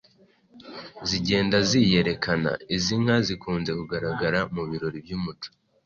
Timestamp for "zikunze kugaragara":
3.25-4.39